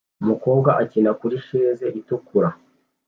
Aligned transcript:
Umukobwa 0.21 0.69
akina 0.81 1.11
kurisheze 1.19 1.85
itukura 1.99 2.49